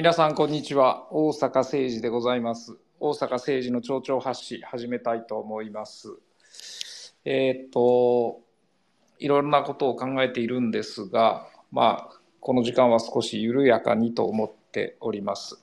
[0.00, 1.08] 皆さん、こんにちは。
[1.12, 2.78] 大阪誠治でございます。
[3.00, 6.16] 大阪誠治の町長発信、始めたいと思います。
[7.26, 8.40] えーっと、
[9.18, 15.62] いろんなことを考えているんですが、まあ、この時間は少し緩やかにと思っております。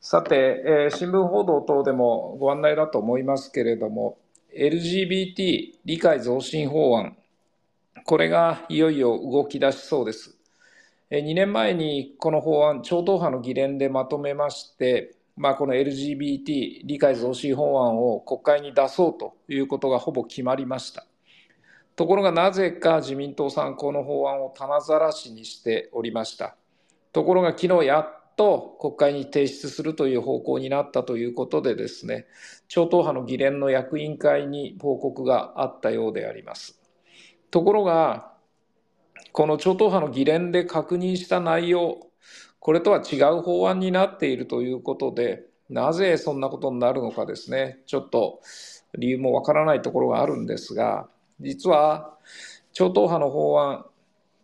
[0.00, 4.16] さて、えー新聞報道等でもご案内だと思いますけれども、
[4.56, 7.16] LGBT 理解増進法案、
[8.06, 10.38] これがいよいよ動き出しそうです。
[11.20, 21.06] 2年前にこの法案、超党派の議連でまとめまして、まあ、この LGBT 理解増進法案を国会に出そうということがほぼ決まりました。
[21.96, 26.56] ところがなぜか自民党さん、この法案を棚ざらしにしておりました。
[27.12, 32.26] ところが昨日やっと国会に提出するという方向になったということでですね、
[32.68, 36.80] 超党派の議連の役員会に報告があったようであります。
[37.50, 38.31] ところが、
[39.32, 42.06] この超党派の議連で確認した内容、
[42.60, 48.40] これとは違う法案になっているということで、なぜそんなことになるのかですね、ちょっと
[48.96, 51.08] 理由もわからないところがあるんですが、
[51.40, 52.14] 実は
[52.72, 53.86] 超党派の法案、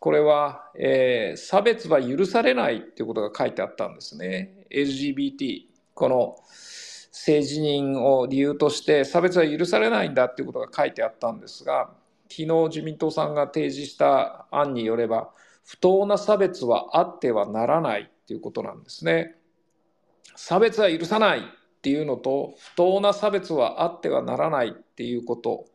[0.00, 4.66] これは、えー差別は許されないということが書いてあったんですね。
[4.70, 5.62] LGBT、
[5.94, 11.90] この性自認を理由として差別は許されないんだということが書いてあったんですが、
[12.32, 15.30] 昨日自民党さんが提示した案によれば、
[15.64, 19.36] 不当な差別はあってはならないということなんですね。
[20.34, 21.42] 差別は許さないっ
[21.82, 25.66] ていうのと、不当な差別はあってはならないっていうこと。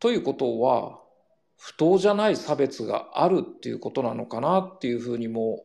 [0.00, 0.98] ということは、
[1.56, 5.64] 不当じゃない差別があるっていうことなのかなっていうふうにも、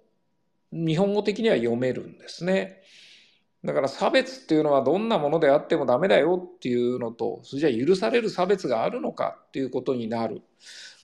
[0.72, 2.82] 日本語的には読めるんですね。
[3.66, 10.42] だから差別っていうのはどんなものであってもダメだよっていうのと、それじゃあ許される差別があるのかっていうことになる。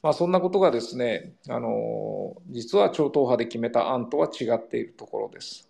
[0.04, 5.70] まあそんなことがですね、あの、実は超党派で決めた案とは違っているところです。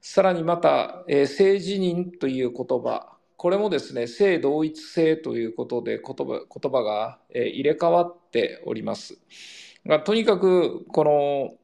[0.00, 9.18] さらにまた、えー性自認という言葉、これもですね、性同一性ということで言葉言葉がえー入れ替わっております。
[9.86, 11.54] がとにかく、この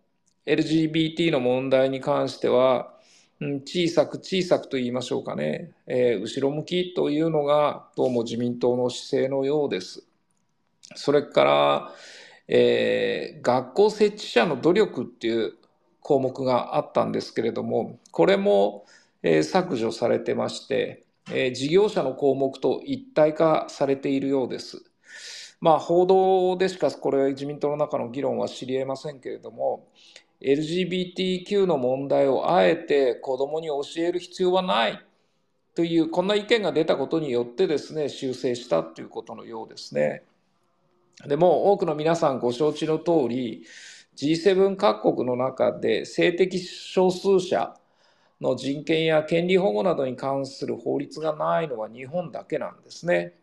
[0.46, 2.93] LGBT の問題に関しては、
[3.40, 10.06] うん小さく小さくと言いましょうかね、えー後ろ向きというのがどうも自民党の姿勢のようです。
[10.94, 11.92] それから、
[12.48, 15.54] えー学校設置者の努力っていう
[16.00, 18.86] 項目があったんですけれども、これも、
[19.22, 24.84] えー削除されてまして、えー事業者の項目と一体化されているようです。
[25.60, 29.88] まあ、報道でしかこれ自民党の中の議論は知り得ませんけれども、
[30.44, 35.04] LGBTQ の問題をあえて子どもに教える必要はない
[35.74, 40.22] という、こんな意見が出たことによってですね、修正したということのようですね。
[41.26, 43.64] でも多くの皆さんご承知の通り、
[44.16, 47.74] G7 各国の中で性的少数者
[48.40, 53.34] の人権や権利保護などに関する法律がないのは日本だけなんですね。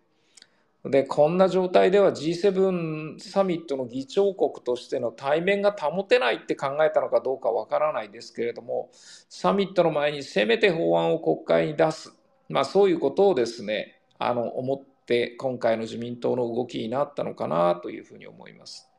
[0.85, 8.89] で、こんな状態では G7 サミットの議長国としての対面が保てないって考えたのかどうかわからないですけれども、
[9.29, 12.13] サミットの前にせめて法案を国会に出す。
[12.49, 18.89] まあそういうことをですね、あの、思って今回の自民党の動きになったのかなというふうに思います。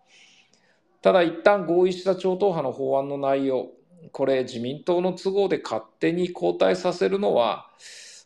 [1.00, 3.70] ただ一旦合意した超党派の法案の内容、
[4.12, 7.68] これ自民党の都合で勝手に後退させるのは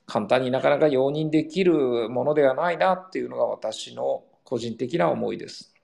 [0.06, 5.74] 簡単になかなか容認できるものではないなっていうのが私の個人的な思いです。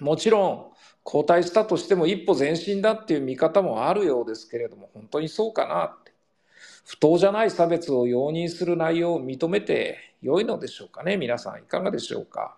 [0.00, 0.66] もちろん
[1.04, 6.12] 後退したとしても一歩前進だっていう見方もあるようですけれども本当にそうかなって。
[6.86, 11.16] 不当じゃない差別を容認する内容を認めて良いのでしょうかね。
[11.16, 12.56] 皆さんいかがでしょうか。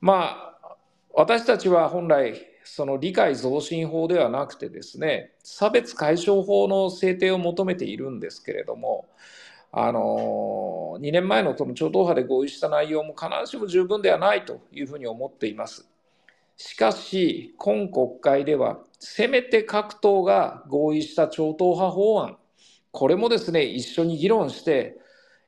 [0.00, 0.76] まあ
[1.12, 9.08] 私たちは本来その理解増進法ではなくてですね差別解消法の制定を求めているんですけれども
[9.72, 15.88] あの2年前のその超党派で合意した内容も必ずしも十分ではないというふうに思っています。
[16.56, 22.36] しかし今国会ではせめて各党が合意した超党派法案
[22.90, 24.98] これもですね一緒に議論して、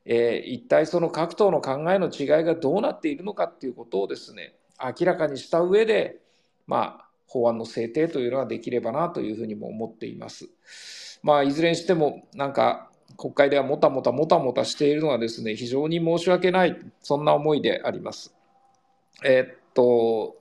[0.05, 6.21] えー一体その各党の考えの違いがどうなっているのかっていうことをですね明らかにした上で
[6.67, 10.49] まあ法案の制定というのができればなというふうにも思っています。
[11.23, 12.92] まあいずれにしてもなんか
[13.23, 18.35] 国会ではもたもたもたもたしているのはですね非常に申し訳ないそんな思いであります。
[19.25, 20.37] えっと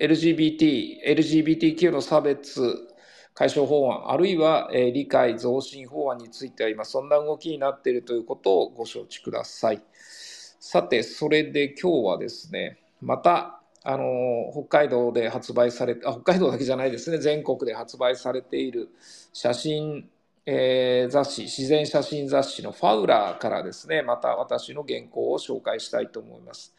[0.00, 2.88] LGBT、LGBTQ の差別
[3.34, 9.82] 解消法案、あるいは、えー理解増進法案については今そんな動きになっているということをご承知ください。
[10.58, 14.04] さて、それで今日はですね、またあの
[14.52, 18.88] 北海道で発売されあ北海道だけじゃないですね全国で発売されている
[19.32, 20.08] 写真、
[20.50, 26.74] えー、雑誌自然写真雑誌のファウラーからですねまた私の原稿を紹介したいと思います、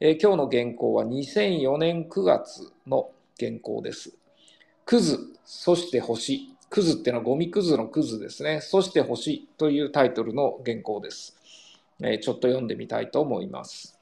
[0.00, 4.12] えー、今日の原稿は2004年9月の原稿です。
[4.84, 6.48] クズそして星。
[6.68, 8.60] クズっていうのはゴミクズのクズですね。
[8.60, 11.36] そして星というタイトルの原稿です、
[12.02, 13.98] えー、ちょっと読んでみたいと思います。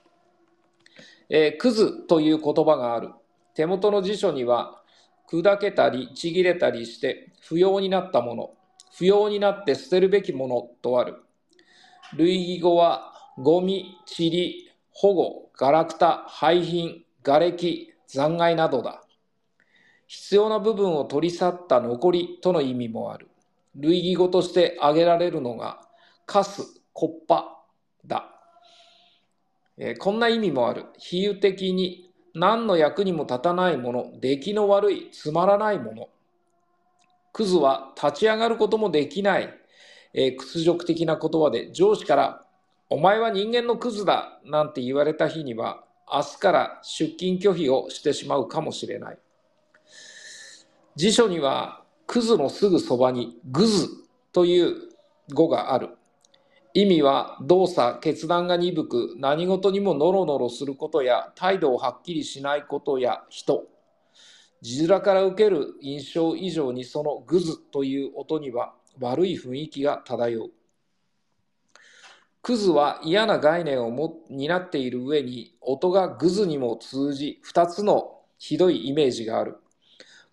[1.29, 3.11] えー、クズという言葉がある。
[3.55, 4.83] 手元の辞書には、
[5.31, 8.51] 砕けたりちぎれたりして不要になったもの、
[8.97, 11.23] 不要になって捨てるべきものとある。
[12.17, 19.03] 類義語は、ゴミ、塵、保護、ガラクタ、廃品、瓦礫、残骸などだ。
[20.07, 23.29] 必要な部分を取り去った残りとの意味もある。
[23.77, 25.87] 類義語として挙げられるのが、
[26.27, 27.65] カス、コッパ
[28.05, 28.27] だ。
[29.79, 30.87] えー、こんな意味もある。
[30.99, 36.09] 比喩的に何の役にも立たないもの、出来の悪い、つまらないもの。
[37.33, 39.55] クズは立ち上がることもできない、
[40.15, 42.45] えー、屈辱的な言葉で上司から、
[42.89, 49.19] お前は人間のクズだなんて言われた日には、明日から出勤拒否をしてしまうかもしれない。
[50.97, 53.89] 辞書には、クズのすぐそばにグズ
[54.33, 54.75] という
[55.33, 55.91] 語がある。
[56.75, 63.67] 意味は動作、決断が鈍く、何事にもノロノロすることや、態度をはっきりしないことや人。
[64.63, 70.51] 字面から受ける印象以上にそのグズという音には悪い雰囲気が漂う。
[72.43, 79.57] クズは嫌な概念をも担っている上に音がグズにも通じ二つのひどいイメージがある。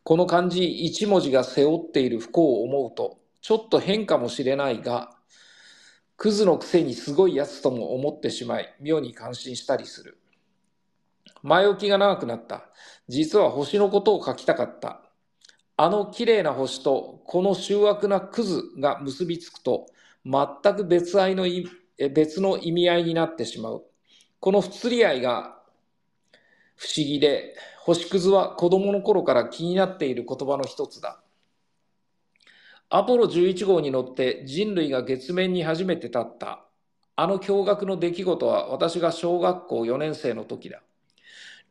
[0.03, 5.17] この漢字一文字が背負っている不幸を思うとちょっと変かもしれないが
[6.17, 10.17] クズのくせにすごいやつとも思ってしまい、妙に感心したりする。
[11.43, 12.69] 前置きが長くなった。
[13.07, 15.01] 実は星のことを書きたかった。
[15.77, 19.87] あの綺麗な星とこの醜悪なクズが結びつくと、
[20.25, 21.45] 全く別愛の
[22.13, 23.83] 別の意味合いになってしまう。
[24.39, 25.57] この不釣り合いが
[26.75, 31.21] 不思議で、星屑は子供の頃から気になっている言葉の一つだ。
[32.89, 36.63] アポロ11号に乗って人類が月面に初めて立った。
[37.15, 40.81] あの驚愕の出来事は私が小学校4年生の時だ。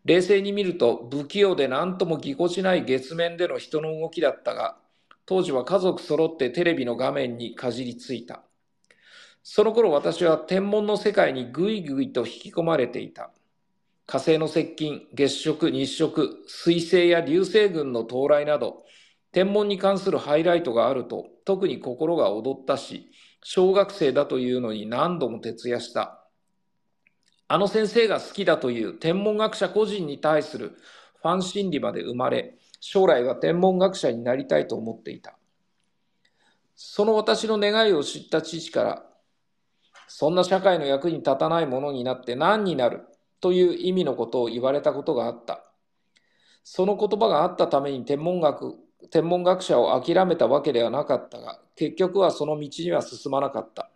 [0.07, 4.77] 冷静に見ると不器用で何ともぎこちない月面での人の動きだったが、
[5.27, 8.45] 当時は家族揃ってテレビの画面にかじりついた。
[9.43, 13.33] その頃私は天文の世界にぐいぐいと引き込まれていた。
[14.07, 18.85] 火星の接近、月食、日食、水星や流星群の到来など、
[19.33, 23.11] 天文に関するハイライトがあると特に心が躍ったし、
[23.43, 26.26] 小学生だというのに何度も徹夜した。
[27.49, 30.77] あの先生が好きだという天文学者個人に対する
[31.23, 35.37] ファン心理まで生まれ、将来は天文学者になりたいと思っていた。
[36.75, 39.07] その私の願いを知った父から、
[40.09, 43.07] そんな社会の役に立たないものになって何になる
[43.41, 45.65] という意味のことを言われたことがあった。
[46.65, 48.75] その言葉があったために天文学
[49.11, 53.91] 天文学者を諦めたわけではなかったが、結局はその道には進まなかった。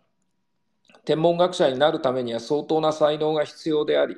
[1.05, 4.17] 天文学者になるためには相当な才能が必要であり、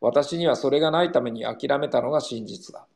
[0.00, 2.86] 私にはそれがないために諦めたのが真実だ。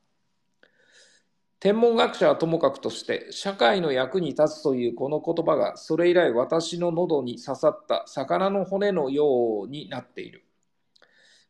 [1.61, 10.45] 天文学者はともかくとして、社会の役に立つというこの言葉が、それ以来私の喉に刺さった魚の骨のようになっている。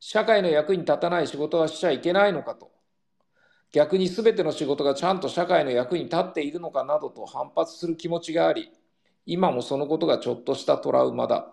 [0.00, 2.70] 社会の役に立たない仕事はしちゃいけないのかと。
[3.72, 8.70] 逆に全ての仕事がちゃんと社会の役に立っているのかなどと反発する気持ちがあり、
[9.26, 11.52] 今もそのことがちょっとしたトラウマだ。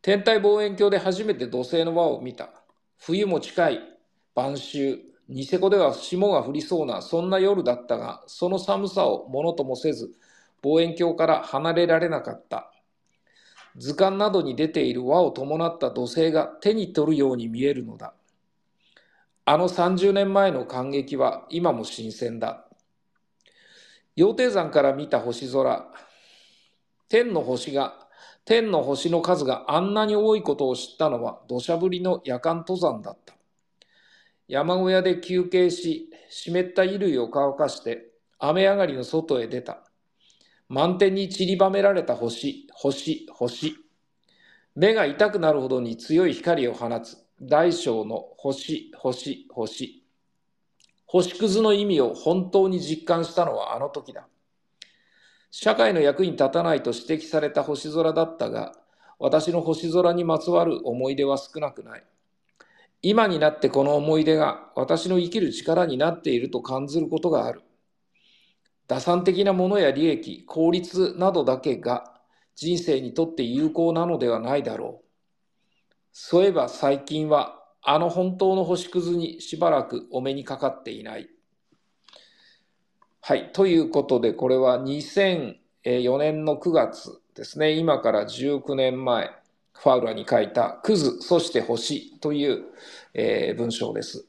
[0.00, 2.50] 天体望遠鏡で初めて土星の輪を見た。
[2.98, 3.80] 冬も近い。
[4.34, 5.04] 晩秋。
[5.28, 10.10] ニセコでは霜が降りそうな、そんな夜だったが、その寒さをものともせず、
[10.62, 12.72] 望遠鏡から離れられなかった。
[13.76, 18.14] 図鑑などに出ている輪を伴った土星が手に取るように見えるのだ。
[19.44, 22.66] あの30年前の感激は今も新鮮だ。
[24.16, 25.86] 羊蹄山から見た星空、
[27.08, 28.07] 天の星が、
[28.48, 33.34] 天の星の数があんなに多いことを知ったのは土砂降りの夜間登山だった。
[34.48, 38.06] 山小屋で休憩し、湿った衣類を乾かして
[38.38, 39.82] 雨上がりの外へ出た。
[40.66, 43.76] 満天に散りばめられた星、星、星。
[44.74, 47.18] 目が痛くなるほどに強い光を放つ。
[47.42, 50.02] 大小の星、星、星。
[51.04, 54.26] 星屑の意味を本当に実感したのはあの時だ。
[55.50, 58.72] 社会の役に立たないと指摘された星空だったが、
[59.18, 62.04] 私の星空にまつわる思い出は少なくない。
[63.00, 67.62] 今になってこの思い出が私の生きる力になっていると感じることがある。
[68.88, 72.14] 打算的なものや利益、効率などだけが
[72.54, 75.04] 人生にとって有効なのではないだろう。
[76.12, 81.28] そういえば最近はあの本当の星屑にしばらくお目にかかっていない。
[83.28, 83.50] はい。
[83.52, 87.72] ということで、これは2004年の9月ですね。
[87.72, 89.30] 今から19年前、
[89.74, 92.62] ファウラーに書いた、クズ、そして星という、
[93.12, 94.24] えー、文章です。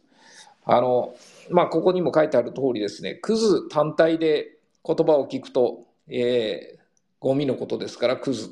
[0.65, 1.15] あの、
[1.49, 6.79] まあ、ここにも書いてある通りですね、クズ単体で言葉を聞くと、えー、
[7.21, 8.49] ゴミのことですから、クズ。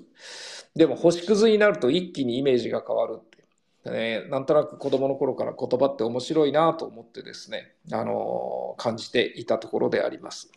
[0.78, 3.20] でも、星屑になると一気にイメージが変わる。
[3.92, 10.52] えー、なんとなく子供の頃から言葉って面白いなと思ってですね、あのー、感じていたところであります。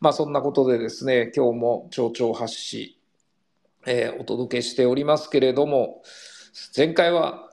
[0.00, 2.98] まあそんなことでですね、今日も蝶々発し、
[3.86, 6.02] えー、お届けしておりますけれども、
[6.76, 7.50] 前回は、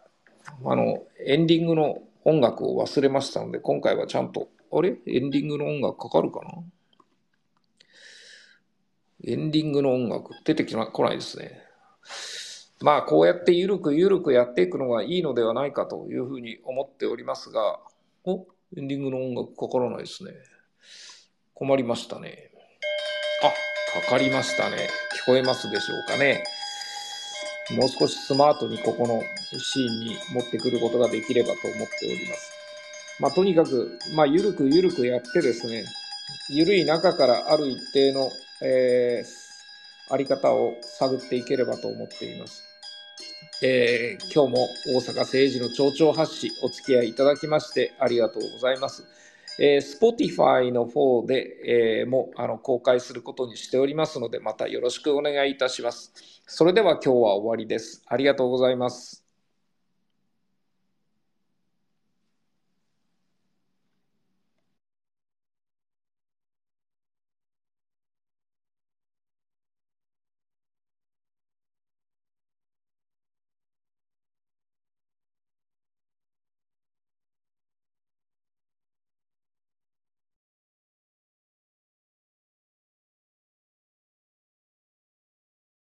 [0.66, 4.98] あの、エンディングの音楽を忘れましたので、今回はちゃんと、あれ？
[5.08, 6.52] エンディングの音楽かかるかな？
[9.24, 11.62] エンディングの音楽出てきな来ないですね。
[12.82, 17.80] まあ、こうやってゆるくゆるくやっていくのがいいのではないかというふうに思っておりますが、
[18.24, 18.48] お
[18.78, 20.32] エンディングの音楽かからないですね。
[21.54, 22.52] 困りましたね。
[23.44, 24.90] あ、かかりましたね。
[25.24, 26.44] 聞こえますでしょうかね。
[27.78, 29.22] もう少しスマートにここの
[29.60, 32.52] シーンに持ってくることができればと思っております。
[33.20, 35.84] まあ、とにかく、まあ、ゆるくゆるくやってですね、
[36.50, 38.30] ゆるい中からある一定の、
[38.64, 42.71] えー、あり方を探っていければと思っています。
[43.64, 49.06] えー、今日も大阪政治の町長発信お付き合いいただきましてありがとうございます。
[49.60, 56.12] えー、Spotify の方で、えー、もあの公開することにしておりますので、またよろしくお願いいたします。
[56.48, 58.02] それでは今日は終わりです。
[58.08, 59.21] ありがとうございます。